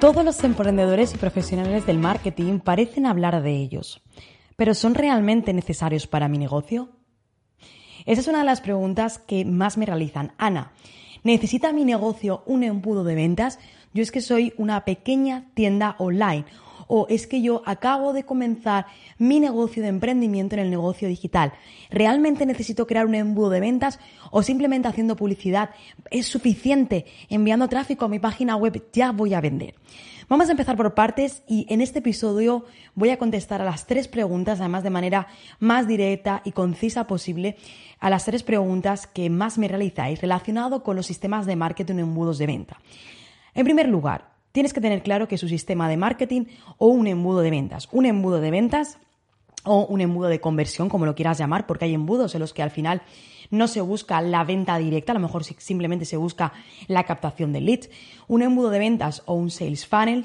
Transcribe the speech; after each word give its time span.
Todos 0.00 0.26
los 0.26 0.44
emprendedores 0.44 1.14
y 1.14 1.16
profesionales 1.16 1.86
del 1.86 1.98
marketing 1.98 2.58
parecen 2.58 3.06
hablar 3.06 3.42
de 3.42 3.56
ellos, 3.56 4.02
pero 4.54 4.74
¿son 4.74 4.94
realmente 4.94 5.54
necesarios 5.54 6.06
para 6.06 6.28
mi 6.28 6.36
negocio? 6.36 6.90
Esa 8.04 8.20
es 8.20 8.28
una 8.28 8.40
de 8.40 8.44
las 8.44 8.60
preguntas 8.60 9.18
que 9.18 9.46
más 9.46 9.78
me 9.78 9.86
realizan. 9.86 10.32
Ana, 10.36 10.72
¿necesita 11.24 11.72
mi 11.72 11.86
negocio 11.86 12.42
un 12.44 12.62
embudo 12.62 13.04
de 13.04 13.14
ventas? 13.14 13.58
Yo 13.94 14.02
es 14.02 14.12
que 14.12 14.20
soy 14.20 14.52
una 14.58 14.84
pequeña 14.84 15.46
tienda 15.54 15.96
online 15.98 16.44
o 16.86 17.06
es 17.08 17.26
que 17.26 17.42
yo 17.42 17.62
acabo 17.66 18.12
de 18.12 18.24
comenzar 18.24 18.86
mi 19.18 19.40
negocio 19.40 19.82
de 19.82 19.88
emprendimiento 19.88 20.54
en 20.54 20.60
el 20.60 20.70
negocio 20.70 21.08
digital. 21.08 21.52
¿Realmente 21.90 22.46
necesito 22.46 22.86
crear 22.86 23.06
un 23.06 23.14
embudo 23.14 23.50
de 23.50 23.60
ventas 23.60 23.98
o 24.30 24.42
simplemente 24.42 24.88
haciendo 24.88 25.16
publicidad 25.16 25.70
es 26.10 26.26
suficiente? 26.26 27.06
Enviando 27.28 27.68
tráfico 27.68 28.04
a 28.04 28.08
mi 28.08 28.18
página 28.18 28.56
web 28.56 28.84
ya 28.92 29.12
voy 29.12 29.34
a 29.34 29.40
vender. 29.40 29.74
Vamos 30.28 30.48
a 30.48 30.52
empezar 30.52 30.76
por 30.76 30.94
partes 30.94 31.44
y 31.46 31.66
en 31.68 31.80
este 31.80 32.00
episodio 32.00 32.64
voy 32.96 33.10
a 33.10 33.16
contestar 33.16 33.62
a 33.62 33.64
las 33.64 33.86
tres 33.86 34.08
preguntas, 34.08 34.58
además 34.58 34.82
de 34.82 34.90
manera 34.90 35.28
más 35.60 35.86
directa 35.86 36.42
y 36.44 36.50
concisa 36.50 37.06
posible, 37.06 37.56
a 38.00 38.10
las 38.10 38.24
tres 38.24 38.42
preguntas 38.42 39.06
que 39.06 39.30
más 39.30 39.56
me 39.56 39.68
realizáis 39.68 40.20
relacionado 40.20 40.82
con 40.82 40.96
los 40.96 41.06
sistemas 41.06 41.46
de 41.46 41.54
marketing 41.54 41.94
en 41.94 42.00
embudos 42.00 42.38
de 42.38 42.46
venta. 42.46 42.80
En 43.54 43.64
primer 43.64 43.88
lugar, 43.88 44.35
tienes 44.56 44.72
que 44.72 44.80
tener 44.80 45.02
claro 45.02 45.28
que 45.28 45.34
es 45.34 45.42
un 45.42 45.50
sistema 45.50 45.86
de 45.86 45.98
marketing 45.98 46.46
o 46.78 46.86
un 46.86 47.06
embudo 47.06 47.40
de 47.40 47.50
ventas. 47.50 47.90
Un 47.92 48.06
embudo 48.06 48.40
de 48.40 48.50
ventas 48.50 48.98
o 49.64 49.84
un 49.84 50.00
embudo 50.00 50.28
de 50.28 50.40
conversión, 50.40 50.88
como 50.88 51.04
lo 51.04 51.14
quieras 51.14 51.36
llamar, 51.36 51.66
porque 51.66 51.84
hay 51.84 51.92
embudos 51.92 52.34
en 52.34 52.40
los 52.40 52.54
que 52.54 52.62
al 52.62 52.70
final 52.70 53.02
no 53.50 53.68
se 53.68 53.82
busca 53.82 54.18
la 54.22 54.44
venta 54.44 54.78
directa, 54.78 55.12
a 55.12 55.16
lo 55.16 55.20
mejor 55.20 55.44
simplemente 55.44 56.06
se 56.06 56.16
busca 56.16 56.54
la 56.86 57.04
captación 57.04 57.52
de 57.52 57.60
leads. 57.60 57.90
Un 58.28 58.40
embudo 58.40 58.70
de 58.70 58.78
ventas 58.78 59.22
o 59.26 59.34
un 59.34 59.50
sales 59.50 59.86
funnel 59.86 60.24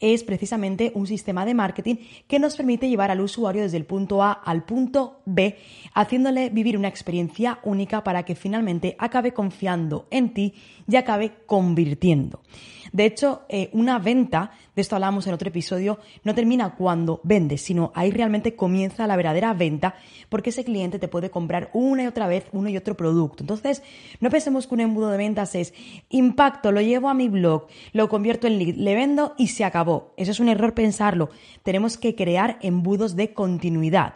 es 0.00 0.22
precisamente 0.22 0.92
un 0.94 1.06
sistema 1.06 1.46
de 1.46 1.54
marketing 1.54 1.96
que 2.28 2.38
nos 2.38 2.56
permite 2.56 2.90
llevar 2.90 3.10
al 3.10 3.22
usuario 3.22 3.62
desde 3.62 3.78
el 3.78 3.86
punto 3.86 4.22
A 4.22 4.32
al 4.32 4.64
punto 4.64 5.22
B, 5.24 5.56
haciéndole 5.94 6.50
vivir 6.50 6.76
una 6.76 6.88
experiencia 6.88 7.58
única 7.62 8.04
para 8.04 8.24
que 8.24 8.34
finalmente 8.34 8.96
acabe 8.98 9.32
confiando 9.32 10.08
en 10.10 10.34
ti 10.34 10.52
y 10.86 10.96
acabe 10.96 11.32
convirtiendo. 11.46 12.42
De 12.92 13.06
hecho, 13.06 13.42
eh, 13.48 13.70
una 13.72 13.98
venta, 13.98 14.50
de 14.76 14.82
esto 14.82 14.96
hablamos 14.96 15.26
en 15.26 15.32
otro 15.32 15.48
episodio, 15.48 15.98
no 16.24 16.34
termina 16.34 16.74
cuando 16.74 17.20
vendes, 17.24 17.62
sino 17.62 17.90
ahí 17.94 18.10
realmente 18.10 18.54
comienza 18.54 19.06
la 19.06 19.16
verdadera 19.16 19.54
venta 19.54 19.94
porque 20.28 20.50
ese 20.50 20.62
cliente 20.64 20.98
te 20.98 21.08
puede 21.08 21.30
comprar 21.30 21.70
una 21.72 22.02
y 22.04 22.06
otra 22.06 22.26
vez 22.26 22.46
uno 22.52 22.68
y 22.68 22.76
otro 22.76 22.96
producto. 22.96 23.42
Entonces, 23.42 23.82
no 24.20 24.28
pensemos 24.28 24.66
que 24.66 24.74
un 24.74 24.80
embudo 24.80 25.10
de 25.10 25.16
ventas 25.16 25.54
es 25.54 25.72
impacto, 26.10 26.70
lo 26.70 26.82
llevo 26.82 27.08
a 27.08 27.14
mi 27.14 27.28
blog, 27.28 27.66
lo 27.92 28.08
convierto 28.10 28.46
en 28.46 28.58
lead, 28.58 28.76
le 28.76 28.94
vendo 28.94 29.34
y 29.38 29.48
se 29.48 29.64
acabó. 29.64 30.12
Eso 30.18 30.30
es 30.30 30.40
un 30.40 30.50
error 30.50 30.74
pensarlo. 30.74 31.30
Tenemos 31.62 31.96
que 31.96 32.14
crear 32.14 32.58
embudos 32.60 33.16
de 33.16 33.32
continuidad. 33.32 34.14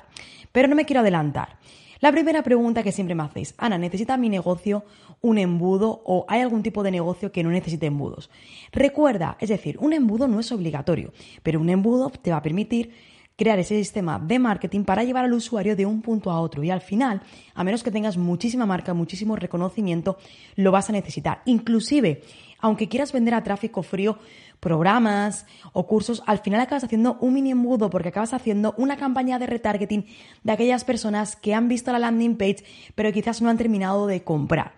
Pero 0.52 0.68
no 0.68 0.76
me 0.76 0.84
quiero 0.84 1.00
adelantar. 1.00 1.58
La 2.00 2.12
primera 2.12 2.42
pregunta 2.42 2.82
que 2.82 2.92
siempre 2.92 3.14
me 3.14 3.22
hacéis, 3.22 3.54
Ana, 3.56 3.78
¿necesita 3.78 4.18
mi 4.18 4.28
negocio 4.28 4.84
un 5.20 5.38
embudo 5.38 6.02
o 6.04 6.24
hay 6.28 6.40
algún 6.40 6.62
tipo 6.62 6.82
de 6.82 6.90
negocio 6.90 7.32
que 7.32 7.42
no 7.42 7.50
necesite 7.50 7.86
embudos? 7.86 8.30
Recuerda, 8.72 9.36
es 9.40 9.48
decir, 9.48 9.76
un 9.80 9.92
embudo 9.92 10.28
no 10.28 10.40
es 10.40 10.52
obligatorio, 10.52 11.12
pero 11.42 11.60
un 11.60 11.70
embudo 11.70 12.10
te 12.10 12.30
va 12.30 12.38
a 12.38 12.42
permitir 12.42 12.92
crear 13.36 13.58
ese 13.58 13.76
sistema 13.76 14.18
de 14.18 14.38
marketing 14.38 14.84
para 14.84 15.04
llevar 15.04 15.24
al 15.24 15.32
usuario 15.32 15.76
de 15.76 15.86
un 15.86 16.00
punto 16.00 16.30
a 16.30 16.40
otro 16.40 16.64
y 16.64 16.70
al 16.70 16.80
final, 16.80 17.20
a 17.54 17.64
menos 17.64 17.82
que 17.82 17.90
tengas 17.90 18.16
muchísima 18.16 18.66
marca, 18.66 18.94
muchísimo 18.94 19.36
reconocimiento, 19.36 20.16
lo 20.56 20.72
vas 20.72 20.88
a 20.88 20.92
necesitar. 20.92 21.42
Inclusive, 21.44 22.22
aunque 22.60 22.88
quieras 22.88 23.12
vender 23.12 23.34
a 23.34 23.44
tráfico 23.44 23.82
frío, 23.82 24.18
programas 24.60 25.44
o 25.74 25.86
cursos, 25.86 26.22
al 26.26 26.38
final 26.38 26.60
acabas 26.60 26.84
haciendo 26.84 27.18
un 27.20 27.34
mini 27.34 27.50
embudo 27.50 27.90
porque 27.90 28.08
acabas 28.08 28.32
haciendo 28.32 28.74
una 28.78 28.96
campaña 28.96 29.38
de 29.38 29.46
retargeting 29.46 30.06
de 30.42 30.52
aquellas 30.52 30.84
personas 30.84 31.36
que 31.36 31.54
han 31.54 31.68
visto 31.68 31.92
la 31.92 31.98
landing 31.98 32.36
page 32.36 32.64
pero 32.94 33.12
quizás 33.12 33.42
no 33.42 33.50
han 33.50 33.58
terminado 33.58 34.06
de 34.06 34.24
comprar. 34.24 34.72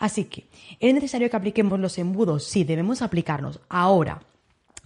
Así 0.00 0.24
que, 0.24 0.48
¿es 0.80 0.94
necesario 0.94 1.28
que 1.28 1.36
apliquemos 1.36 1.78
los 1.78 1.98
embudos? 1.98 2.44
Sí, 2.44 2.64
debemos 2.64 3.02
aplicarlos. 3.02 3.60
Ahora, 3.68 4.22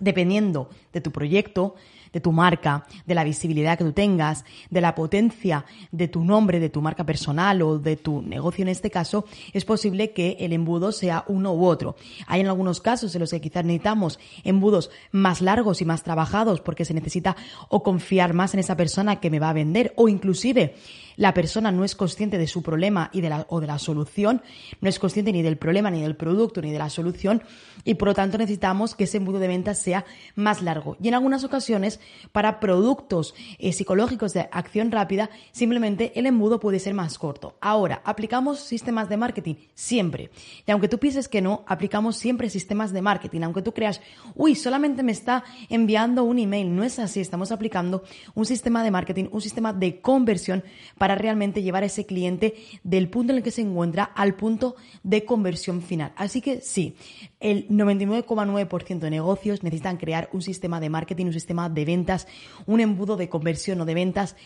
dependiendo 0.00 0.68
de 0.92 1.00
tu 1.00 1.12
proyecto, 1.12 1.76
de 2.14 2.20
tu 2.20 2.32
marca, 2.32 2.86
de 3.04 3.14
la 3.14 3.24
visibilidad 3.24 3.76
que 3.76 3.84
tú 3.84 3.92
tengas, 3.92 4.44
de 4.70 4.80
la 4.80 4.94
potencia 4.94 5.64
de 5.90 6.06
tu 6.08 6.24
nombre, 6.24 6.60
de 6.60 6.70
tu 6.70 6.80
marca 6.80 7.04
personal 7.04 7.60
o 7.60 7.78
de 7.78 7.96
tu 7.96 8.22
negocio 8.22 8.62
en 8.62 8.68
este 8.68 8.90
caso, 8.90 9.26
es 9.52 9.64
posible 9.64 10.12
que 10.12 10.36
el 10.40 10.52
embudo 10.52 10.92
sea 10.92 11.24
uno 11.26 11.52
u 11.52 11.66
otro. 11.66 11.96
Hay 12.28 12.40
en 12.40 12.46
algunos 12.46 12.80
casos 12.80 13.14
en 13.14 13.20
los 13.20 13.30
que 13.30 13.40
quizás 13.40 13.64
necesitamos 13.64 14.20
embudos 14.44 14.90
más 15.10 15.42
largos 15.42 15.82
y 15.82 15.84
más 15.84 16.04
trabajados 16.04 16.60
porque 16.60 16.84
se 16.84 16.94
necesita 16.94 17.36
o 17.68 17.82
confiar 17.82 18.32
más 18.32 18.54
en 18.54 18.60
esa 18.60 18.76
persona 18.76 19.18
que 19.18 19.30
me 19.30 19.40
va 19.40 19.50
a 19.50 19.54
vender 19.54 19.92
o 19.96 20.08
inclusive 20.08 20.76
la 21.16 21.34
persona 21.34 21.70
no 21.70 21.84
es 21.84 21.94
consciente 21.94 22.38
de 22.38 22.46
su 22.46 22.62
problema 22.62 23.10
y 23.12 23.20
de 23.20 23.28
la, 23.28 23.46
o 23.48 23.60
de 23.60 23.66
la 23.66 23.78
solución, 23.78 24.42
no 24.80 24.88
es 24.88 24.98
consciente 24.98 25.32
ni 25.32 25.42
del 25.42 25.56
problema, 25.56 25.90
ni 25.90 26.02
del 26.02 26.16
producto, 26.16 26.60
ni 26.60 26.72
de 26.72 26.78
la 26.78 26.90
solución, 26.90 27.42
y 27.84 27.94
por 27.94 28.08
lo 28.08 28.14
tanto 28.14 28.38
necesitamos 28.38 28.94
que 28.94 29.04
ese 29.04 29.18
embudo 29.18 29.38
de 29.38 29.48
ventas 29.48 29.78
sea 29.78 30.04
más 30.34 30.62
largo. 30.62 30.96
Y 31.00 31.08
en 31.08 31.14
algunas 31.14 31.44
ocasiones, 31.44 32.00
para 32.32 32.60
productos 32.60 33.34
eh, 33.58 33.72
psicológicos 33.72 34.32
de 34.32 34.48
acción 34.52 34.90
rápida, 34.90 35.30
simplemente 35.52 36.12
el 36.16 36.26
embudo 36.26 36.60
puede 36.60 36.78
ser 36.78 36.94
más 36.94 37.18
corto. 37.18 37.56
Ahora, 37.60 38.02
¿aplicamos 38.04 38.60
sistemas 38.60 39.08
de 39.08 39.16
marketing? 39.16 39.54
Siempre. 39.74 40.30
Y 40.66 40.70
aunque 40.70 40.88
tú 40.88 40.98
pienses 40.98 41.28
que 41.28 41.42
no, 41.42 41.64
aplicamos 41.66 42.16
siempre 42.16 42.50
sistemas 42.50 42.92
de 42.92 43.02
marketing. 43.02 43.42
Aunque 43.42 43.62
tú 43.62 43.72
creas, 43.72 44.00
uy, 44.34 44.54
solamente 44.54 45.02
me 45.02 45.12
está 45.12 45.44
enviando 45.68 46.24
un 46.24 46.38
email. 46.38 46.74
No 46.74 46.84
es 46.84 46.98
así. 46.98 47.20
Estamos 47.20 47.52
aplicando 47.52 48.04
un 48.34 48.46
sistema 48.46 48.82
de 48.82 48.90
marketing, 48.90 49.26
un 49.30 49.40
sistema 49.40 49.72
de 49.72 50.00
conversión 50.00 50.64
para 50.98 51.14
realmente 51.14 51.62
llevar 51.62 51.82
a 51.82 51.86
ese 51.86 52.06
cliente 52.06 52.54
del 52.82 53.08
punto 53.08 53.32
en 53.32 53.38
el 53.38 53.44
que 53.44 53.50
se 53.50 53.62
encuentra 53.62 54.04
al 54.04 54.34
punto 54.34 54.76
de 55.02 55.24
conversión 55.24 55.82
final. 55.82 56.12
Así 56.16 56.40
que 56.40 56.60
sí, 56.60 56.96
el 57.40 57.68
99,9% 57.68 58.98
de 59.00 59.10
negocios 59.10 59.62
necesitan 59.62 59.96
crear 59.96 60.28
un 60.32 60.42
sistema 60.42 60.80
de 60.80 60.88
marketing, 60.88 61.26
un 61.26 61.32
sistema 61.32 61.68
de 61.68 61.84
ventas, 61.94 62.26
un 62.66 62.80
embudo 62.80 63.16
de 63.16 63.28
conversión 63.28 63.80
o 63.80 63.84
de 63.84 63.94
ventas 63.94 64.36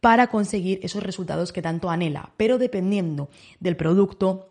para 0.00 0.26
conseguir 0.28 0.80
esos 0.82 1.02
resultados 1.02 1.52
que 1.52 1.62
tanto 1.62 1.88
anhela, 1.88 2.32
pero 2.36 2.58
dependiendo 2.58 3.28
del 3.60 3.76
producto, 3.76 4.50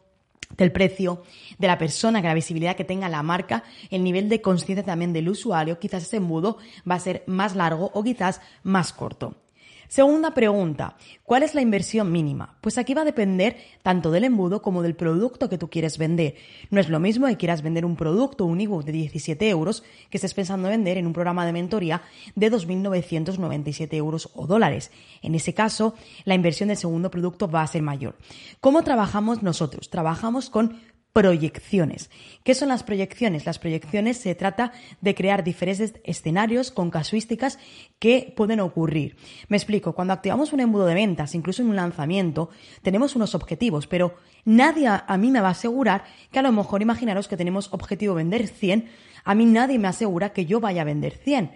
del 0.58 0.72
precio, 0.72 1.24
de 1.58 1.68
la 1.68 1.78
persona, 1.78 2.22
que 2.22 2.28
la 2.28 2.34
visibilidad 2.34 2.76
que 2.76 2.84
tenga 2.84 3.10
la 3.10 3.24
marca, 3.24 3.64
el 3.90 4.04
nivel 4.04 4.30
de 4.30 4.42
conciencia 4.42 4.84
también 4.84 5.14
del 5.14 5.30
usuario, 5.30 5.80
quizás 5.80 6.04
ese 6.04 6.18
embudo 6.18 6.58
va 6.90 6.96
a 6.96 7.00
ser 7.00 7.24
más 7.28 7.56
largo 7.56 7.92
o 7.94 8.04
quizás 8.04 8.42
más 8.64 8.94
corto. 8.94 9.43
Segunda 9.88 10.34
pregunta, 10.34 10.96
¿cuál 11.24 11.44
es 11.44 11.56
la 11.56 11.62
inversión 11.62 12.12
mínima? 12.12 12.58
Pues 12.62 12.78
aquí 12.78 12.94
va 12.94 13.02
a 13.02 13.06
depender 13.06 13.58
tanto 13.82 14.12
del 14.12 14.24
embudo 14.24 14.62
como 14.62 14.82
del 14.82 14.96
producto 14.96 15.50
que 15.50 15.58
tú 15.58 15.70
quieres 15.70 15.98
vender. 15.98 16.36
No 16.70 16.80
es 16.80 16.90
lo 16.90 17.00
mismo 17.00 17.28
que 17.28 17.38
quieras 17.38 17.62
vender 17.62 17.86
un 17.86 17.96
producto, 17.96 18.46
un 18.46 18.62
ebook 18.62 18.84
de 18.86 18.92
17 18.92 19.50
euros, 19.50 19.84
que 20.10 20.18
estés 20.18 20.34
pensando 20.34 20.70
vender 20.70 20.98
en 20.98 21.08
un 21.08 21.14
programa 21.14 21.46
de 21.46 21.54
mentoría 21.54 22.02
de 22.36 22.52
2.997 22.52 23.94
euros 23.94 24.30
o 24.36 24.48
dólares. 24.48 24.92
En 25.22 25.36
ese 25.36 25.54
caso, 25.54 25.94
la 26.26 26.36
inversión 26.36 26.70
del 26.70 26.78
segundo 26.78 27.12
producto 27.12 27.48
va 27.50 27.62
a 27.62 27.68
ser 27.68 27.82
mayor. 27.82 28.16
¿Cómo 28.60 28.84
trabajamos 28.84 29.44
nosotros? 29.44 29.90
Trabajamos 29.90 30.50
con 30.50 30.80
proyecciones. 31.14 32.10
¿Qué 32.44 32.56
son 32.56 32.70
las 32.70 32.84
proyecciones? 32.84 33.46
Las 33.46 33.60
proyecciones 33.60 34.18
se 34.18 34.34
trata 34.34 34.74
de 35.00 35.14
crear 35.14 35.44
diferentes 35.44 35.94
escenarios 36.04 36.72
con 36.72 36.90
casuísticas 36.90 37.60
que 38.00 38.34
pueden 38.36 38.60
ocurrir. 38.60 39.16
Me 39.48 39.56
explico, 39.56 39.94
cuando 39.94 40.14
activamos 40.14 40.54
un 40.54 40.60
embudo 40.60 40.88
de 40.88 40.96
ventas, 40.96 41.36
incluso 41.36 41.62
en 41.62 41.70
un 41.70 41.76
lanzamiento, 41.76 42.50
tenemos 42.82 43.16
unos 43.16 43.36
objetivos, 43.36 43.86
pero 43.86 44.16
nadie 44.44 44.88
a 44.88 45.18
mí 45.18 45.30
me 45.30 45.40
va 45.40 45.50
a 45.50 45.52
asegurar 45.52 46.04
que 46.32 46.40
a 46.40 46.44
lo 46.44 46.52
mejor 46.52 46.82
imaginaros 46.82 47.28
que 47.28 47.38
tenemos 47.38 47.72
objetivo 47.72 48.16
vender 48.16 48.48
100, 48.48 48.90
a 49.24 49.36
mí 49.36 49.46
nadie 49.46 49.78
me 49.78 49.88
asegura 49.88 50.34
que 50.34 50.48
yo 50.48 50.60
vaya 50.60 50.82
a 50.82 50.86
vender 50.86 51.14
100. 51.16 51.52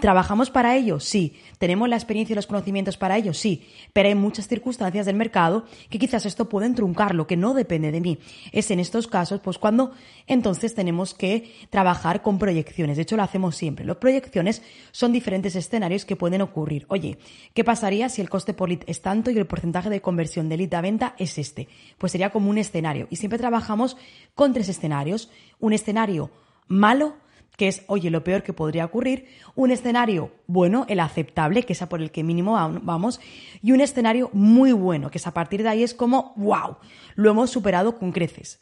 ¿Trabajamos 0.00 0.50
para 0.50 0.76
ello? 0.76 1.00
Sí. 1.00 1.34
¿Tenemos 1.58 1.88
la 1.88 1.96
experiencia 1.96 2.32
y 2.32 2.36
los 2.36 2.46
conocimientos 2.46 2.96
para 2.96 3.16
ello? 3.16 3.34
Sí. 3.34 3.66
Pero 3.92 4.08
hay 4.08 4.14
muchas 4.14 4.48
circunstancias 4.48 5.06
del 5.06 5.16
mercado 5.16 5.64
que 5.88 5.98
quizás 5.98 6.26
esto 6.26 6.48
pueden 6.48 6.74
truncarlo, 6.74 7.26
que 7.26 7.36
no 7.36 7.54
depende 7.54 7.92
de 7.92 8.00
mí. 8.00 8.18
Es 8.52 8.70
en 8.70 8.80
estos 8.80 9.06
casos, 9.06 9.40
pues 9.40 9.58
cuando 9.58 9.92
entonces 10.26 10.74
tenemos 10.74 11.14
que 11.14 11.52
trabajar 11.70 12.22
con 12.22 12.38
proyecciones. 12.38 12.96
De 12.96 13.02
hecho, 13.02 13.16
lo 13.16 13.22
hacemos 13.22 13.56
siempre. 13.56 13.84
Las 13.84 13.96
proyecciones 13.96 14.62
son 14.92 15.12
diferentes 15.12 15.56
escenarios 15.56 16.04
que 16.04 16.16
pueden 16.16 16.42
ocurrir. 16.42 16.86
Oye, 16.88 17.18
¿qué 17.54 17.64
pasaría 17.64 18.08
si 18.08 18.20
el 18.20 18.30
coste 18.30 18.54
por 18.54 18.68
lead 18.68 18.82
es 18.86 19.02
tanto 19.02 19.30
y 19.30 19.38
el 19.38 19.46
porcentaje 19.46 19.90
de 19.90 20.00
conversión 20.00 20.48
de 20.48 20.56
lead 20.56 20.74
a 20.74 20.80
venta 20.80 21.14
es 21.18 21.38
este? 21.38 21.68
Pues 21.98 22.12
sería 22.12 22.30
como 22.30 22.50
un 22.50 22.58
escenario. 22.58 23.06
Y 23.10 23.16
siempre 23.16 23.38
trabajamos 23.38 23.96
con 24.34 24.52
tres 24.52 24.68
escenarios. 24.68 25.30
Un 25.58 25.72
escenario 25.72 26.30
malo, 26.68 27.16
que 27.60 27.68
es, 27.68 27.82
oye, 27.88 28.08
lo 28.08 28.24
peor 28.24 28.42
que 28.42 28.54
podría 28.54 28.86
ocurrir, 28.86 29.26
un 29.54 29.70
escenario 29.70 30.32
bueno, 30.46 30.86
el 30.88 30.98
aceptable, 30.98 31.64
que 31.64 31.74
es 31.74 31.82
a 31.82 31.90
por 31.90 32.00
el 32.00 32.10
que 32.10 32.24
mínimo 32.24 32.52
vamos, 32.54 33.20
y 33.60 33.72
un 33.72 33.82
escenario 33.82 34.30
muy 34.32 34.72
bueno, 34.72 35.10
que 35.10 35.18
es 35.18 35.26
a 35.26 35.34
partir 35.34 35.62
de 35.62 35.68
ahí 35.68 35.82
es 35.82 35.92
como, 35.92 36.32
wow, 36.36 36.78
lo 37.16 37.30
hemos 37.30 37.50
superado 37.50 37.98
con 37.98 38.12
creces. 38.12 38.60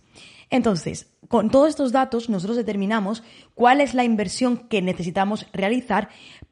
Entonces, 0.50 1.14
con 1.28 1.48
todos 1.48 1.68
estos 1.68 1.92
datos 1.92 2.28
nosotros 2.28 2.56
determinamos 2.56 3.22
cuál 3.54 3.80
es 3.80 3.94
la 3.94 4.02
inversión 4.02 4.56
que 4.56 4.82
necesitamos 4.82 5.46
realizar 5.52 6.08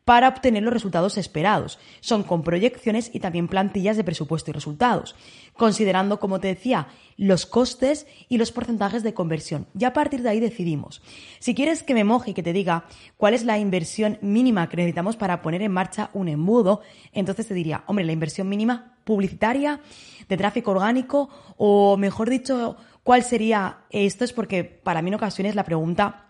para 0.06 0.28
obtener 0.28 0.62
los 0.62 0.72
resultados 0.72 1.18
esperados. 1.18 1.80
Son 1.98 2.22
con 2.22 2.44
proyecciones 2.44 3.10
y 3.12 3.18
también 3.18 3.48
plantillas 3.48 3.96
de 3.96 4.04
presupuesto 4.04 4.52
y 4.52 4.54
resultados, 4.54 5.16
considerando, 5.54 6.20
como 6.20 6.38
te 6.38 6.46
decía, 6.46 6.86
los 7.16 7.44
costes 7.44 8.06
y 8.28 8.38
los 8.38 8.52
porcentajes 8.52 9.02
de 9.02 9.14
conversión. 9.14 9.66
Y 9.76 9.84
a 9.84 9.92
partir 9.92 10.22
de 10.22 10.28
ahí 10.28 10.38
decidimos. 10.38 11.02
Si 11.40 11.56
quieres 11.56 11.82
que 11.82 11.92
me 11.92 12.04
moje 12.04 12.30
y 12.30 12.34
que 12.34 12.44
te 12.44 12.52
diga 12.52 12.84
cuál 13.16 13.34
es 13.34 13.44
la 13.44 13.58
inversión 13.58 14.16
mínima 14.22 14.68
que 14.68 14.76
necesitamos 14.76 15.16
para 15.16 15.42
poner 15.42 15.60
en 15.62 15.72
marcha 15.72 16.10
un 16.12 16.28
embudo, 16.28 16.82
entonces 17.12 17.48
te 17.48 17.54
diría, 17.54 17.82
hombre, 17.88 18.04
la 18.04 18.12
inversión 18.12 18.48
mínima 18.48 18.96
publicitaria, 19.02 19.80
de 20.28 20.36
tráfico 20.36 20.70
orgánico 20.70 21.28
o, 21.56 21.96
mejor 21.96 22.30
dicho, 22.30 22.76
¿Cuál 23.06 23.22
sería 23.22 23.84
esto? 23.90 24.24
Es 24.24 24.32
porque 24.32 24.64
para 24.64 25.00
mí 25.00 25.10
en 25.10 25.14
ocasiones 25.14 25.54
la 25.54 25.62
pregunta 25.62 26.25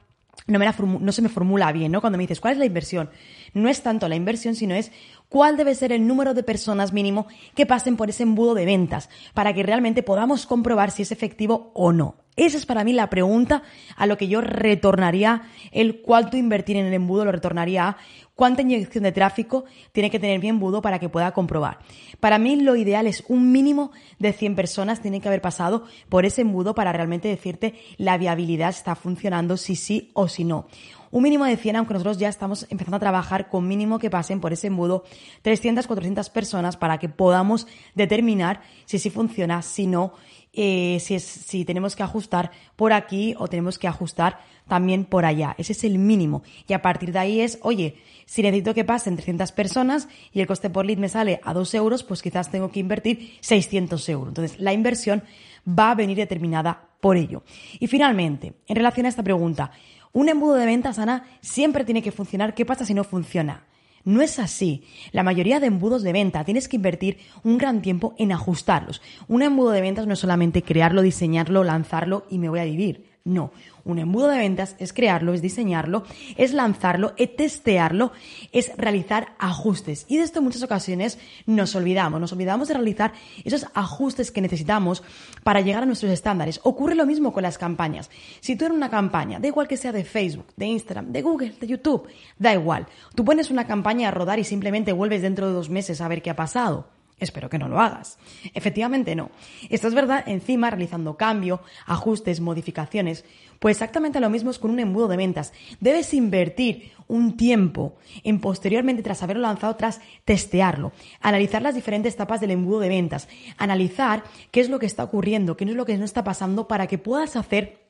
no, 0.47 0.59
me 0.59 0.67
no 0.67 1.13
se 1.13 1.23
me 1.23 1.29
formula 1.29 1.73
bien, 1.73 1.93
¿no? 1.93 2.01
Cuando 2.01 2.19
me 2.19 2.25
dices, 2.25 2.41
¿cuál 2.41 2.53
es 2.53 2.59
la 2.59 2.67
inversión? 2.67 3.11
No 3.55 3.69
es 3.69 3.83
tanto 3.83 4.09
la 4.09 4.17
inversión, 4.17 4.55
sino 4.55 4.75
es 4.75 4.93
cuál 5.29 5.57
debe 5.57 5.75
ser 5.75 5.93
el 5.93 6.07
número 6.07 6.35
de 6.35 6.43
personas 6.43 6.93
mínimo 6.93 7.27
que 7.55 7.67
pasen 7.67 7.97
por 7.97 8.11
ese 8.11 8.23
embudo 8.23 8.55
de 8.55 8.65
ventas 8.65 9.09
para 9.35 9.55
que 9.55 9.63
realmente 9.63 10.03
podamos 10.03 10.47
comprobar 10.47 10.91
si 10.91 11.03
es 11.03 11.13
efectivo 11.13 11.71
o 11.75 11.93
no. 11.93 12.26
Esa 12.37 12.59
es 12.59 12.67
para 12.67 12.85
mí 12.85 12.93
la 12.93 13.09
pregunta 13.09 13.63
a 13.97 14.07
lo 14.07 14.19
que 14.19 14.29
yo 14.29 14.43
retornaría 14.43 15.43
el 15.73 16.03
cuánto 16.03 16.37
invertir 16.37 16.77
en 16.77 16.85
el 16.85 16.93
embudo, 16.93 17.25
lo 17.25 17.33
retornaría 17.33 17.89
a 17.89 17.97
cuánta 18.35 18.61
inyección 18.61 19.05
de 19.05 19.13
tráfico 19.13 19.65
tiene 19.93 20.11
que 20.11 20.21
tener 20.21 20.39
mi 20.41 20.49
embudo 20.49 20.83
para 20.83 20.99
que 20.99 21.09
pueda 21.09 21.33
comprobar. 21.33 21.79
Para 22.21 22.39
mí 22.39 22.57
lo 22.57 22.77
ideal 22.77 23.07
es 23.07 23.25
un 23.29 23.53
mínimo 23.53 23.91
de 24.19 24.35
100 24.35 24.55
personas 24.55 25.01
tienen 25.01 25.23
que 25.23 25.29
haber 25.29 25.41
pasado 25.41 25.85
por 26.11 26.27
ese 26.27 26.43
embudo 26.43 26.75
para 26.75 26.93
realmente 26.93 27.29
decirte 27.29 27.75
la 27.97 28.19
viabilidad 28.19 28.69
está 28.69 28.95
funcionando, 28.95 29.57
si 29.57 29.75
sí 29.75 30.11
o 30.13 30.29
si 30.29 30.45
no. 30.45 30.69
Un 31.11 31.23
mínimo 31.23 31.47
de 31.47 31.57
100, 31.57 31.77
aunque 31.77 31.95
nosotros 31.95 32.19
ya 32.19 32.29
estamos 32.29 32.67
empezando 32.69 32.99
a 32.99 33.01
trabajar 33.01 33.49
con 33.49 33.67
mínimo 33.67 33.99
que 33.99 34.11
pasen 34.11 34.41
por 34.41 34.53
ese 34.53 34.67
embudo 34.67 35.05
300, 35.41 35.87
400 35.87 36.29
personas 36.29 36.77
para 36.77 36.99
que 36.99 37.09
podamos 37.09 37.67
determinar 37.95 38.61
si 38.85 38.99
sí 38.99 39.09
funciona, 39.09 39.63
si 39.63 39.87
no 39.87 40.13
eh, 40.57 40.99
si, 41.01 41.15
es, 41.15 41.23
si 41.23 41.65
tenemos 41.65 41.95
que 41.95 42.03
ajustar 42.03 42.51
por 42.75 42.93
aquí 42.93 43.35
o 43.39 43.47
tenemos 43.47 43.79
que 43.79 43.87
ajustar 43.87 44.41
también 44.67 45.05
por 45.05 45.25
allá. 45.25 45.55
Ese 45.59 45.73
es 45.73 45.85
el 45.85 45.99
mínimo. 45.99 46.43
Y 46.67 46.73
a 46.73 46.83
partir 46.83 47.13
de 47.13 47.19
ahí 47.19 47.41
es, 47.41 47.59
oye, 47.63 47.97
si 48.25 48.43
necesito 48.43 48.75
que 48.75 48.85
pasen 48.85 49.15
300 49.15 49.53
personas 49.53 50.09
y 50.33 50.41
el 50.41 50.47
coste 50.47 50.71
por 50.71 50.87
lead 50.87 50.99
me 50.99 51.09
sale 51.09 51.41
a 51.45 51.53
2 51.53 51.75
euros, 51.75 52.03
pues 52.03 52.23
quizás 52.23 52.51
tengo 52.51 52.73
que 52.73 52.81
invertir 52.81 53.37
600 53.41 54.09
euros. 54.09 54.29
Entonces, 54.29 54.59
la 54.59 54.73
inversión 54.73 55.23
va 55.67 55.91
a 55.93 55.95
venir 55.95 56.17
determinada 56.17 56.89
por 57.01 57.17
ello. 57.17 57.43
Y 57.79 57.87
finalmente, 57.87 58.55
en 58.67 58.77
relación 58.77 59.07
a 59.07 59.11
esta 59.11 59.23
pregunta, 59.23 59.71
un 60.13 60.29
embudo 60.29 60.55
de 60.55 60.67
ventas, 60.67 60.99
Ana, 60.99 61.25
siempre 61.43 61.85
tiene 61.85 62.03
que 62.03 62.13
funcionar. 62.13 62.55
¿Qué 62.55 62.65
pasa 62.65 62.87
si 62.87 62.95
no 62.95 63.05
funciona? 63.05 63.67
No 64.07 64.23
es 64.23 64.39
así. 64.39 64.85
La 65.11 65.25
mayoría 65.25 65.59
de 65.59 65.67
embudos 65.67 66.05
de 66.05 66.13
venta 66.13 66.45
tienes 66.45 66.69
que 66.69 66.77
invertir 66.77 67.19
un 67.43 67.59
gran 67.59 67.83
tiempo 67.83 68.15
en 68.19 68.31
ajustarlos. 68.31 69.03
Un 69.27 69.43
embudo 69.43 69.73
de 69.73 69.81
ventas 69.81 70.07
no 70.07 70.13
es 70.13 70.21
solamente 70.21 70.63
crearlo, 70.63 71.03
diseñarlo, 71.03 71.65
lanzarlo 71.65 72.25
y 72.31 72.39
me 72.39 72.49
voy 72.49 72.61
a 72.61 72.65
vivir. 72.65 73.16
No, 73.27 73.51
un 73.85 73.99
embudo 73.99 74.29
de 74.29 74.39
ventas 74.39 74.77
es 74.79 74.93
crearlo, 74.93 75.35
es 75.35 75.43
diseñarlo, 75.43 76.05
es 76.37 76.53
lanzarlo, 76.53 77.13
es 77.17 77.35
testearlo, 77.35 78.13
es 78.53 78.71
realizar 78.77 79.35
ajustes. 79.41 80.07
Y 80.07 80.17
de 80.17 80.23
esto 80.23 80.39
en 80.39 80.45
muchas 80.45 80.63
ocasiones 80.63 81.19
nos 81.45 81.75
olvidamos, 81.75 82.21
nos 82.21 82.33
olvidamos 82.33 82.69
de 82.69 82.75
realizar 82.75 83.15
esos 83.43 83.67
ajustes 83.75 84.31
que 84.31 84.41
necesitamos 84.41 85.03
para 85.43 85.61
llegar 85.61 85.83
a 85.83 85.87
nuestros 85.87 86.13
estándares. 86.13 86.61
Ocurre 86.63 86.95
lo 86.95 87.05
mismo 87.05 87.33
con 87.33 87.43
las 87.43 87.59
campañas. 87.59 88.11
Si 88.39 88.55
tú 88.55 88.67
eres 88.67 88.77
una 88.77 88.91
campaña, 88.91 89.41
da 89.41 89.49
igual 89.49 89.67
que 89.67 89.77
sea 89.77 89.91
de 89.91 90.05
Facebook, 90.05 90.47
de 90.57 90.67
Instagram, 90.67 91.11
de 91.11 91.23
Google, 91.23 91.55
de 91.61 91.67
YouTube, 91.67 92.07
da 92.39 92.55
igual. 92.55 92.87
Tú 93.17 93.25
pones 93.25 93.51
una 93.51 93.67
campaña 93.67 94.07
a 94.07 94.13
rodar 94.13 94.39
y 94.39 94.45
simplemente 94.45 94.93
vuelves 94.93 95.23
dentro 95.23 95.49
de 95.49 95.53
dos 95.53 95.69
meses 95.69 96.01
a 96.01 96.07
ver 96.07 96.23
qué 96.23 96.31
ha 96.31 96.37
pasado. 96.37 96.96
Espero 97.19 97.49
que 97.49 97.59
no 97.59 97.69
lo 97.69 97.81
hagas. 97.81 98.19
Efectivamente 98.53 99.15
no. 99.15 99.31
Esto 99.71 99.89
es 99.89 99.95
verdad 99.95 100.23
encima 100.27 100.69
realizando 100.69 101.17
cambio, 101.17 101.63
ajustes, 101.87 102.41
modificaciones. 102.41 103.25
Pues 103.59 103.77
exactamente 103.77 104.21
lo 104.21 104.29
mismo 104.29 104.51
es 104.51 104.59
con 104.59 104.71
un 104.71 104.81
embudo 104.81 105.09
de 105.09 105.17
ventas. 105.17 105.55
Debes 105.81 106.13
invertir 106.13 106.93
un 107.09 107.39
tiempo 107.39 107.97
en 108.23 108.39
posteriormente, 108.39 109.03
tras 109.03 109.23
haberlo 109.23 109.43
lanzado, 109.43 109.77
tras 109.77 110.01
testearlo, 110.27 110.93
analizar 111.23 111.63
las 111.63 111.75
diferentes 111.75 112.15
etapas 112.15 112.43
del 112.43 112.51
embudo 112.51 112.81
de 112.81 112.91
ventas, 112.91 113.29
analizar 113.57 114.23
qué 114.51 114.61
es 114.61 114.69
lo 114.69 114.79
que 114.79 114.87
está 114.87 115.03
ocurriendo, 115.05 115.57
qué 115.57 115.65
es 115.65 115.71
lo 115.71 115.87
que 115.87 115.97
no 115.97 116.05
está 116.05 116.23
pasando 116.23 116.69
para 116.69 116.87
que 116.87 116.99
puedas 116.99 117.37
hacer 117.37 117.86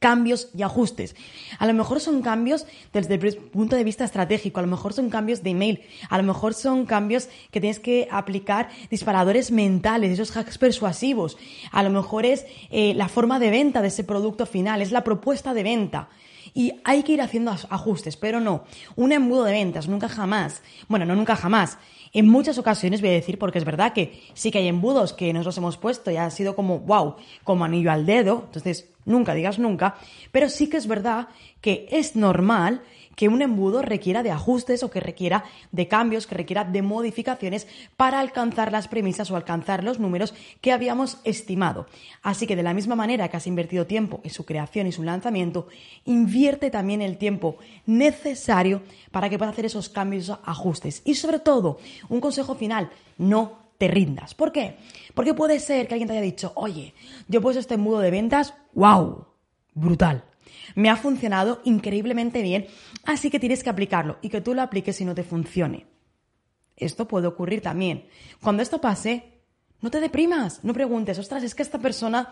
cambios 0.00 0.48
y 0.56 0.62
ajustes. 0.62 1.14
A 1.58 1.66
lo 1.66 1.74
mejor 1.74 2.00
son 2.00 2.22
cambios 2.22 2.66
desde 2.92 3.14
el 3.14 3.36
punto 3.36 3.76
de 3.76 3.84
vista 3.84 4.04
estratégico, 4.04 4.58
a 4.58 4.62
lo 4.62 4.68
mejor 4.68 4.92
son 4.92 5.10
cambios 5.10 5.44
de 5.44 5.50
email, 5.50 5.82
a 6.08 6.16
lo 6.16 6.24
mejor 6.24 6.54
son 6.54 6.86
cambios 6.86 7.28
que 7.52 7.60
tienes 7.60 7.78
que 7.78 8.08
aplicar 8.10 8.70
disparadores 8.90 9.52
mentales, 9.52 10.10
esos 10.10 10.36
hacks 10.36 10.58
persuasivos, 10.58 11.36
a 11.70 11.82
lo 11.82 11.90
mejor 11.90 12.26
es 12.26 12.46
eh, 12.70 12.94
la 12.94 13.08
forma 13.08 13.38
de 13.38 13.50
venta 13.50 13.82
de 13.82 13.88
ese 13.88 14.02
producto 14.02 14.46
final, 14.46 14.82
es 14.82 14.90
la 14.90 15.04
propuesta 15.04 15.54
de 15.54 15.62
venta. 15.62 16.08
Y 16.52 16.72
hay 16.82 17.02
que 17.04 17.12
ir 17.12 17.20
haciendo 17.20 17.52
ajustes, 17.52 18.16
pero 18.16 18.40
no. 18.40 18.64
Un 18.96 19.12
embudo 19.12 19.44
de 19.44 19.52
ventas, 19.52 19.86
nunca 19.86 20.08
jamás. 20.08 20.62
Bueno, 20.88 21.04
no 21.04 21.14
nunca 21.14 21.36
jamás. 21.36 21.78
En 22.12 22.28
muchas 22.28 22.58
ocasiones 22.58 23.00
voy 23.00 23.10
a 23.10 23.12
decir, 23.12 23.38
porque 23.38 23.58
es 23.58 23.64
verdad 23.64 23.92
que 23.92 24.20
sí 24.34 24.50
que 24.50 24.58
hay 24.58 24.66
embudos 24.66 25.12
que 25.12 25.32
nosotros 25.32 25.58
hemos 25.58 25.76
puesto 25.76 26.10
y 26.10 26.16
ha 26.16 26.28
sido 26.30 26.56
como, 26.56 26.80
wow, 26.80 27.14
como 27.44 27.64
anillo 27.64 27.92
al 27.92 28.04
dedo. 28.04 28.42
Entonces, 28.46 28.88
nunca 29.10 29.34
digas 29.34 29.58
nunca, 29.58 29.96
pero 30.32 30.48
sí 30.48 30.68
que 30.68 30.78
es 30.78 30.86
verdad 30.86 31.28
que 31.60 31.88
es 31.90 32.16
normal 32.16 32.82
que 33.20 33.28
un 33.28 33.42
embudo 33.42 33.82
requiera 33.82 34.22
de 34.22 34.30
ajustes 34.30 34.82
o 34.82 34.90
que 34.90 34.98
requiera 34.98 35.44
de 35.72 35.88
cambios, 35.88 36.26
que 36.26 36.36
requiera 36.36 36.64
de 36.64 36.80
modificaciones 36.80 37.66
para 37.98 38.18
alcanzar 38.18 38.72
las 38.72 38.88
premisas 38.88 39.30
o 39.30 39.36
alcanzar 39.36 39.84
los 39.84 39.98
números 39.98 40.32
que 40.62 40.72
habíamos 40.72 41.18
estimado. 41.24 41.86
Así 42.22 42.46
que 42.46 42.56
de 42.56 42.62
la 42.62 42.72
misma 42.72 42.96
manera 42.96 43.28
que 43.28 43.36
has 43.36 43.46
invertido 43.46 43.86
tiempo 43.86 44.20
en 44.24 44.30
su 44.30 44.46
creación 44.46 44.86
y 44.86 44.92
su 44.92 45.02
lanzamiento, 45.02 45.68
invierte 46.06 46.70
también 46.70 47.02
el 47.02 47.18
tiempo 47.18 47.58
necesario 47.84 48.80
para 49.10 49.28
que 49.28 49.36
puedas 49.36 49.52
hacer 49.52 49.66
esos 49.66 49.90
cambios, 49.90 50.32
ajustes. 50.44 51.02
Y 51.04 51.16
sobre 51.16 51.40
todo, 51.40 51.78
un 52.08 52.22
consejo 52.22 52.54
final, 52.54 52.88
no 53.18 53.69
te 53.80 53.88
rindas. 53.88 54.34
¿Por 54.34 54.52
qué? 54.52 54.76
Porque 55.14 55.32
puede 55.32 55.58
ser 55.58 55.88
que 55.88 55.94
alguien 55.94 56.06
te 56.06 56.12
haya 56.12 56.20
dicho, 56.20 56.52
oye, 56.54 56.92
yo 57.28 57.38
he 57.38 57.42
puesto 57.42 57.60
este 57.60 57.74
embudo 57.76 58.00
de 58.00 58.10
ventas, 58.10 58.52
wow, 58.74 59.24
brutal. 59.72 60.22
Me 60.74 60.90
ha 60.90 60.96
funcionado 60.96 61.62
increíblemente 61.64 62.42
bien, 62.42 62.66
así 63.06 63.30
que 63.30 63.40
tienes 63.40 63.64
que 63.64 63.70
aplicarlo 63.70 64.18
y 64.20 64.28
que 64.28 64.42
tú 64.42 64.52
lo 64.52 64.60
apliques 64.60 64.96
si 64.96 65.06
no 65.06 65.14
te 65.14 65.22
funcione. 65.22 65.86
esto 66.76 67.08
puede 67.08 67.26
ocurrir 67.26 67.62
también. 67.62 68.04
Cuando 68.42 68.62
esto 68.62 68.82
pase, 68.82 69.40
no 69.80 69.90
te 69.90 70.00
deprimas, 70.00 70.62
no 70.62 70.74
preguntes, 70.74 71.18
ostras, 71.18 71.42
es 71.42 71.54
que 71.54 71.62
a 71.62 71.64
esta 71.64 71.78
persona 71.78 72.28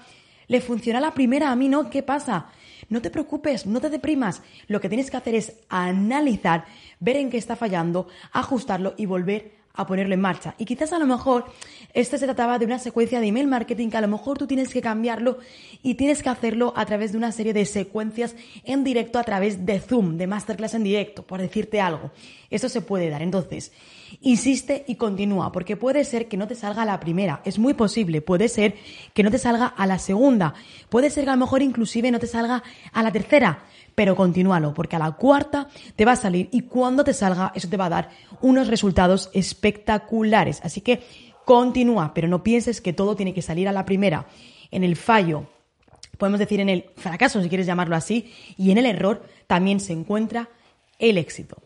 le 0.48 0.60
funciona 0.60 1.00
la 1.00 1.14
primera, 1.14 1.50
a 1.50 1.56
mí 1.56 1.66
no, 1.70 1.88
¿qué 1.88 2.02
pasa? 2.02 2.48
No 2.90 3.00
te 3.00 3.08
preocupes, 3.08 3.64
no 3.64 3.80
te 3.80 3.88
deprimas. 3.88 4.42
Lo 4.66 4.82
que 4.82 4.90
tienes 4.90 5.10
que 5.10 5.16
hacer 5.16 5.34
es 5.34 5.54
analizar, 5.70 6.66
ver 7.00 7.16
en 7.16 7.30
qué 7.30 7.38
está 7.38 7.56
fallando, 7.56 8.08
ajustarlo 8.32 8.92
y 8.98 9.06
volver 9.06 9.57
a 9.74 9.86
ponerlo 9.86 10.14
en 10.14 10.20
marcha. 10.20 10.54
Y 10.58 10.64
quizás 10.64 10.92
a 10.92 10.98
lo 10.98 11.06
mejor 11.06 11.46
este 11.94 12.18
se 12.18 12.26
trataba 12.26 12.58
de 12.58 12.66
una 12.66 12.78
secuencia 12.78 13.20
de 13.20 13.28
email 13.28 13.46
marketing 13.46 13.90
que 13.90 13.96
a 13.96 14.00
lo 14.00 14.08
mejor 14.08 14.36
tú 14.36 14.46
tienes 14.46 14.70
que 14.70 14.82
cambiarlo 14.82 15.38
y 15.82 15.94
tienes 15.94 16.22
que 16.22 16.28
hacerlo 16.28 16.72
a 16.76 16.84
través 16.84 17.12
de 17.12 17.18
una 17.18 17.32
serie 17.32 17.52
de 17.52 17.64
secuencias 17.64 18.34
en 18.64 18.84
directo 18.84 19.18
a 19.18 19.24
través 19.24 19.64
de 19.64 19.80
Zoom, 19.80 20.16
de 20.16 20.26
masterclass 20.26 20.74
en 20.74 20.84
directo, 20.84 21.22
por 21.22 21.40
decirte 21.40 21.80
algo. 21.80 22.10
Eso 22.50 22.68
se 22.68 22.80
puede 22.80 23.08
dar. 23.08 23.22
Entonces, 23.22 23.72
insiste 24.20 24.84
y 24.86 24.96
continúa, 24.96 25.52
porque 25.52 25.76
puede 25.76 26.04
ser 26.04 26.28
que 26.28 26.36
no 26.36 26.48
te 26.48 26.54
salga 26.54 26.82
a 26.82 26.86
la 26.86 26.98
primera, 26.98 27.42
es 27.44 27.58
muy 27.58 27.74
posible, 27.74 28.20
puede 28.22 28.48
ser 28.48 28.74
que 29.14 29.22
no 29.22 29.30
te 29.30 29.38
salga 29.38 29.66
a 29.66 29.86
la 29.86 29.98
segunda, 29.98 30.54
puede 30.88 31.10
ser 31.10 31.24
que 31.24 31.30
a 31.30 31.34
lo 31.34 31.40
mejor 31.40 31.62
inclusive 31.62 32.10
no 32.10 32.18
te 32.18 32.26
salga 32.26 32.62
a 32.92 33.02
la 33.02 33.12
tercera, 33.12 33.64
pero 33.98 34.14
continúalo, 34.14 34.72
porque 34.74 34.94
a 34.94 35.00
la 35.00 35.10
cuarta 35.10 35.66
te 35.96 36.04
va 36.04 36.12
a 36.12 36.16
salir 36.16 36.48
y 36.52 36.60
cuando 36.60 37.02
te 37.02 37.12
salga 37.12 37.50
eso 37.56 37.68
te 37.68 37.76
va 37.76 37.86
a 37.86 37.88
dar 37.88 38.10
unos 38.40 38.68
resultados 38.68 39.28
espectaculares. 39.32 40.60
Así 40.62 40.82
que 40.82 41.00
continúa, 41.44 42.14
pero 42.14 42.28
no 42.28 42.44
pienses 42.44 42.80
que 42.80 42.92
todo 42.92 43.16
tiene 43.16 43.34
que 43.34 43.42
salir 43.42 43.66
a 43.66 43.72
la 43.72 43.84
primera. 43.84 44.26
En 44.70 44.84
el 44.84 44.94
fallo, 44.94 45.48
podemos 46.16 46.38
decir 46.38 46.60
en 46.60 46.68
el 46.68 46.84
fracaso, 46.94 47.42
si 47.42 47.48
quieres 47.48 47.66
llamarlo 47.66 47.96
así, 47.96 48.32
y 48.56 48.70
en 48.70 48.78
el 48.78 48.86
error 48.86 49.24
también 49.48 49.80
se 49.80 49.94
encuentra 49.94 50.48
el 51.00 51.18
éxito. 51.18 51.56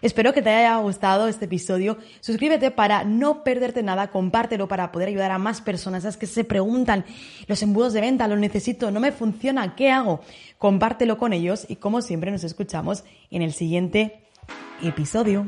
Espero 0.00 0.32
que 0.32 0.42
te 0.42 0.50
haya 0.50 0.76
gustado 0.78 1.28
este 1.28 1.46
episodio. 1.46 1.98
Suscríbete 2.20 2.70
para 2.70 3.04
no 3.04 3.42
perderte 3.42 3.82
nada, 3.82 4.08
compártelo 4.08 4.68
para 4.68 4.92
poder 4.92 5.08
ayudar 5.08 5.30
a 5.30 5.38
más 5.38 5.60
personas 5.60 6.04
esas 6.04 6.16
que 6.16 6.26
se 6.26 6.44
preguntan 6.44 7.04
los 7.46 7.62
embudos 7.62 7.92
de 7.92 8.00
venta, 8.00 8.28
lo 8.28 8.36
necesito, 8.36 8.90
no 8.90 9.00
me 9.00 9.12
funciona, 9.12 9.74
¿qué 9.74 9.90
hago? 9.90 10.20
Compártelo 10.58 11.18
con 11.18 11.32
ellos 11.32 11.66
y 11.68 11.76
como 11.76 12.02
siempre 12.02 12.30
nos 12.30 12.44
escuchamos 12.44 13.04
en 13.30 13.42
el 13.42 13.52
siguiente 13.52 14.22
episodio. 14.82 15.46